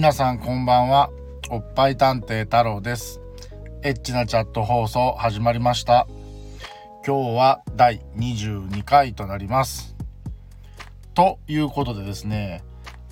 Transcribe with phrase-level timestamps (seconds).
[0.00, 1.10] 皆さんこんばんは。
[1.50, 3.20] おっぱい探偵太郎です。
[3.82, 6.08] エッチなチャット放送始まりました。
[7.06, 9.94] 今日は第22回となります。
[11.12, 12.64] ということでですね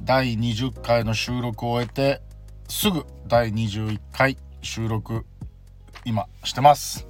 [0.02, 2.22] 第20回の収録を終えて
[2.70, 5.26] すぐ第21回収録
[6.06, 7.06] 今してます。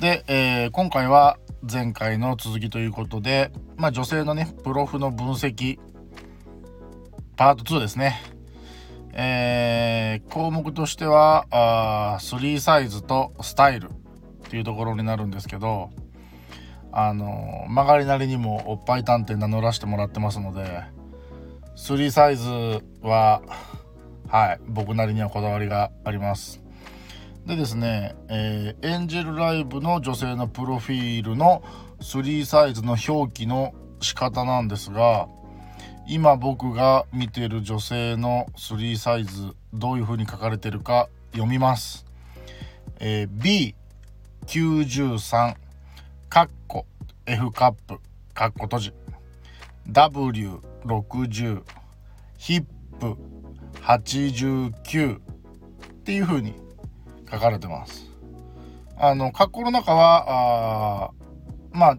[0.00, 5.78] で、えー、今回は前回の続きということで、まあ、女性のねプロフの分析
[7.36, 8.41] パート2ですね。
[9.12, 13.92] えー、項目としてはあ3サイズとスタイルっ
[14.50, 15.90] ていうところになるんですけど
[16.92, 20.82] あの曲がりなりにもおっぱい探偵名乗らせてもらってますので
[21.76, 22.48] 3サイズ
[23.02, 23.42] は
[24.28, 26.62] はい僕なりにはこだわりがあります。
[27.46, 31.64] でですね、えー、エンジェルライブの女性のプロフィールの
[32.00, 35.28] 3サイズの表記の仕方なんですが
[36.06, 42.04] 今僕が見てる女性の3サイズどういう風に書かれてるか読みます。
[42.98, 43.72] えー、
[44.46, 45.54] B93
[46.28, 46.86] カッコ
[47.26, 48.00] F カップ
[48.34, 48.92] カッコ閉じ
[49.88, 51.62] W60
[52.38, 52.64] ヒッ
[52.98, 53.16] プ
[53.82, 55.20] 89っ
[56.04, 56.54] ていう風に
[57.30, 58.10] 書かれてます。
[58.96, 61.10] あのカッコの中はあ
[61.72, 61.98] まあ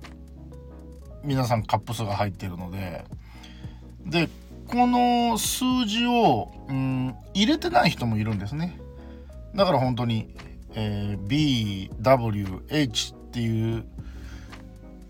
[1.24, 3.06] 皆さんカップ数が入っているので
[4.06, 4.30] で
[4.68, 8.80] この数字を、うん、入れてない人もいるんですね。
[9.56, 10.34] だから本当に、
[10.74, 13.86] えー、BWH っていう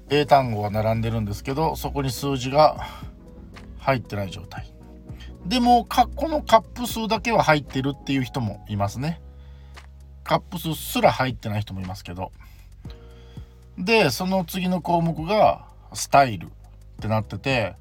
[0.09, 2.87] 英単語が並んでるんですけどそこに数字が
[3.79, 4.73] 入ってない状態。
[5.45, 9.21] でもかこのカップ数だけは入ってるっていう人もいますね。
[10.23, 12.31] カップ数すら入ってない人もいますけど。
[13.77, 16.49] でその次の項目がスタイルっ
[17.01, 17.75] てなってて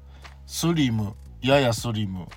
[0.45, 2.27] スリムややスリム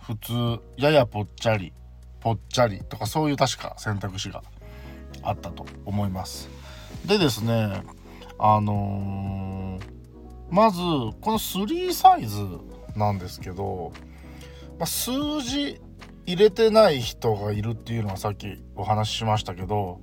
[0.00, 0.32] 普通
[0.76, 1.72] ややぽっちゃり
[2.20, 4.42] ぽっちゃりとかそういう確か選択肢が
[5.22, 6.48] あったと思います。
[7.06, 7.82] でですね
[8.38, 9.84] あのー、
[10.50, 10.78] まず
[11.20, 12.38] この3サイズ
[12.96, 13.92] なんですけど、
[14.78, 15.10] まあ、数
[15.42, 15.80] 字
[16.26, 20.00] 入れてない人がいるっていうのはさっきお話ししましたけど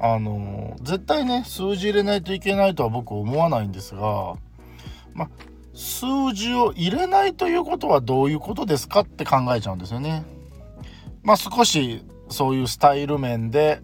[0.00, 4.34] あのー、絶対ね数字入れないといけないとは僕思わないんですが
[5.14, 5.30] まあ
[5.74, 10.24] 数字を入れないということはどういうことですかって考えちゃうんですよね。
[11.22, 13.80] まあ少しそういうスタイル面で、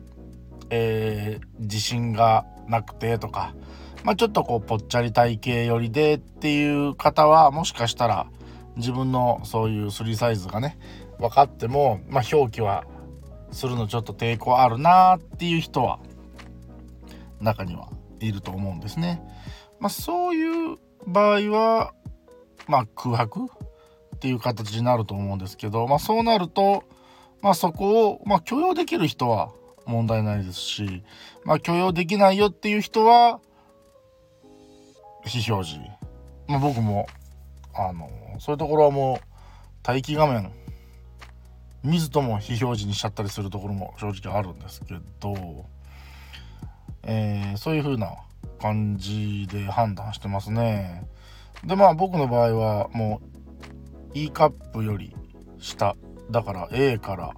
[0.70, 3.54] えー、自信がなくてとか、
[4.04, 8.26] まあ、ちょっとこうぽっちゃり体型寄りでっていう方はもしかしたら
[8.76, 10.78] 自分のそういう3サイズがね
[11.18, 12.84] 分かっても、まあ、表記は
[13.50, 15.98] するのちょっと抵抗あるなっていう人は
[17.40, 17.88] 中には
[18.20, 19.22] いると思うんですね。
[19.80, 20.76] まあ、そういう
[21.08, 21.94] 場合は
[22.66, 23.46] まあ空白
[24.14, 26.84] っていう形になると思うんですけど、まあ、そうなると、
[27.40, 29.50] まあ、そこを、ま、許容できる人は
[29.86, 31.04] 問題ないですし、
[31.44, 33.40] まあ、許容できないよっていう人は
[35.24, 35.90] 非表示、
[36.48, 37.06] ま、僕も
[37.74, 40.52] あのそういうところはもう待機画面
[41.84, 45.64] 見ずとも非表示にしちゃったりするところも正直あるんですけど、
[47.04, 48.08] えー、そういう風な
[48.58, 51.06] 感じで判断してますね。
[51.64, 53.20] でまあ僕の場合はも
[54.14, 55.14] う E カップより
[55.58, 55.96] 下
[56.30, 57.34] だから A から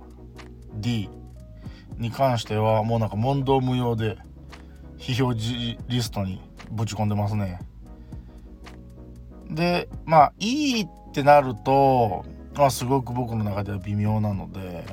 [0.74, 1.08] D
[1.96, 4.18] に関してはもうなんか問答無用で
[4.96, 7.60] 非表示リストにぶち込んでますね。
[9.50, 14.84] でまあ E ってなると、まあ、すごく僕の中では微妙なので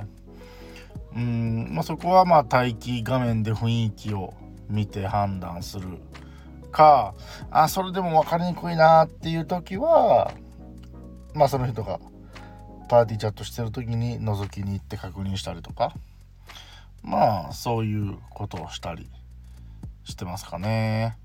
[1.15, 4.33] うん、まあ、そこはまあ待機画面で雰囲気を
[4.69, 5.87] 見て判断する
[6.71, 7.15] か
[7.49, 10.31] あそれでも分かりにくいなっていう時は
[11.33, 11.99] まあその人が
[12.89, 15.93] パーティーチャットしてる時に覗きに行って確認したりとか
[17.03, 19.09] まあそういうことをしたり
[20.03, 21.17] してますかね。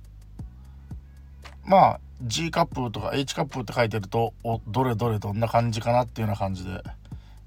[1.65, 6.83] まあ G カップとか H カップって書いてるとおどれどれどんな感じかなっていうような感じで、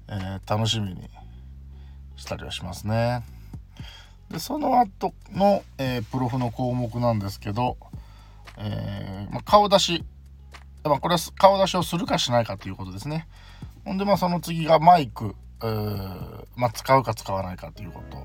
[0.08, 1.08] えー、楽しみに
[2.16, 3.22] したりはしますね。
[4.30, 7.76] でその後の、えー、プロフの項目なんですけど、
[8.58, 10.04] えー、まあ、顔出し、
[10.84, 13.28] まあ、これは顔出しをするかしないかということですね。
[13.84, 15.66] ほんでまあその次がマイク、え、
[16.56, 18.18] まあ、使うか使わないかということ。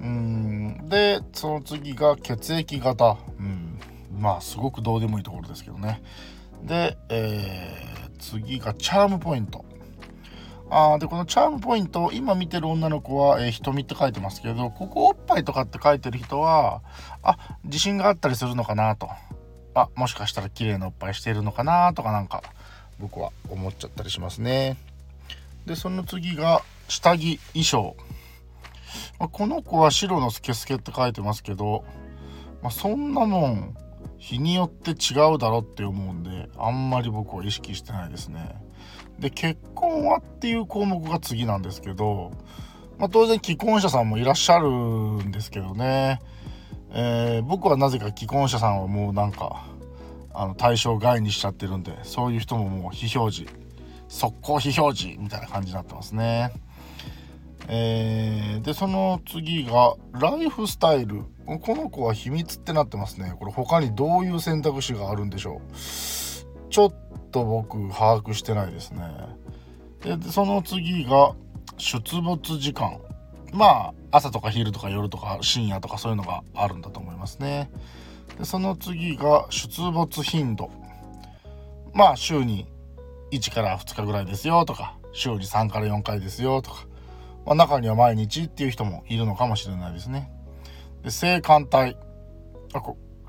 [0.00, 3.16] うんでその次が血液型。
[3.38, 3.78] うん
[4.18, 6.02] まあすごくどうでもいいところですけどね。
[6.64, 9.64] で、えー、次がチャームポイント。
[10.74, 16.80] あでこのチャームポイント今見てる女の子は、えー、瞳って書いてますけどここおっぱいとかって書いてる人は
[17.22, 19.08] あ自信があったりするのかなと。
[19.74, 22.42] あもしかしたら綺麗なおっぱいしてるのかなとかなんか
[22.98, 24.76] 僕は思っちゃったりしますね。
[25.66, 27.96] でその次が下着衣装、
[29.18, 31.84] まあ、この子は白のスケスケって書いてますけど、
[32.62, 33.74] まあ、そんなもん
[34.18, 38.56] 日によって違うだろって思うんであんまり僕は意識してないですね。
[39.22, 42.32] で結婚はっていう項目が次なんですけど、
[42.98, 46.20] まあ、当然既婚者さんもいらっしゃるんですけどね、
[46.90, 49.64] えー、僕はなぜか既婚者さんはもうなんか
[50.34, 53.52] あの対象外にしちゃってるんでそういう人ももう非表示
[54.08, 56.52] 速攻非表示みたいな感じになってますね。
[57.68, 61.22] えー、でその次がライフスタイル。
[61.60, 63.34] この子は秘密ってなってますね。
[63.38, 65.76] これ他にどういう選択肢があるんでしょう。
[67.32, 69.08] と僕把握してないですね。
[70.02, 71.34] でその次が
[71.78, 73.00] 出没時間。
[73.52, 77.70] まあ朝とか昼とか夜とか深夜とかそういうのがあるんだと思いますね。
[78.38, 80.70] でその次が出没頻度。
[81.94, 82.68] まあ週に
[83.32, 86.86] 1から2日ぐらいですよとか週に3から4回ですよとか、
[87.46, 90.30] まあ、中には毎日っていう人もいるのかもしれないですね。
[91.02, 91.96] で性感帯、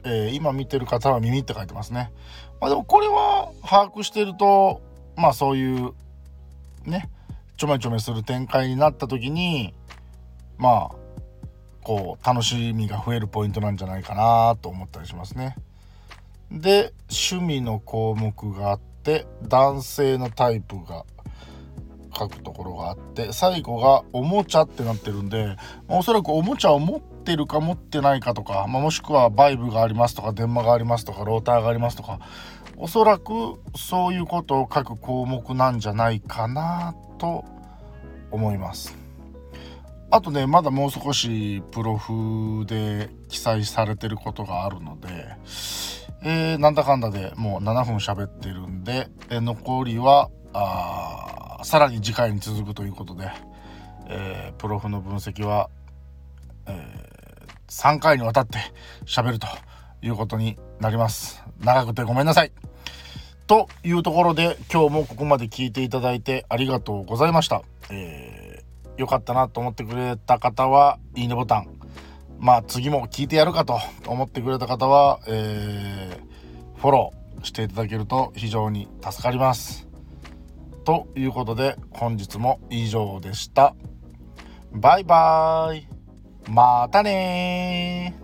[0.05, 2.11] えー、今見てる方は耳って書いてますね、
[2.59, 4.81] まあ、でもこれは把握してると
[5.15, 5.93] まあそういう
[6.85, 7.09] ね
[7.57, 9.73] ちょめちょめする展開になった時に
[10.57, 10.95] まあ
[11.83, 15.55] こう楽しみが増えるポイントなんじゃないかなと思ったりしますね。
[16.51, 21.05] で趣味の項目があって男性のタイプが
[22.15, 25.57] 書くところがあって最後がおもちゃってなってるんで、
[25.87, 32.19] おそらくおもちゃを持ってるか持ってないかとか、まあ、もしくはバイブがありますとか電話がありますとかローターがありますとか
[32.77, 37.45] おそらくそういうことを書く項目なんじゃないかなと
[38.31, 38.95] 思います。
[40.09, 45.07] あとねまだもう少しプロフで記載されてることがあるので、
[46.23, 53.31] えー、なんだかんだでもう7分喋ってるんで、え、残りはあさらに次回に続くということで、
[54.07, 55.69] えー、プロフの分析は、
[57.73, 58.59] 3回にわたって
[59.05, 59.47] 喋ると
[60.01, 61.43] いうことになります。
[61.59, 62.51] 長くてごめんなさい。
[63.47, 68.43] というところで今日もここまで聞いていただいてありがとうございました、えー
[68.97, 71.67] 良かったなと思ってくれた方はいいねボタン。
[72.39, 79.87] まあ次も聞いてやるかと思ってくれた方は、えー、フォローしていただけると非常に助かります。
[80.85, 83.75] ということで本日も以上でした。
[84.73, 85.92] バイバーイ。
[86.47, 88.22] またね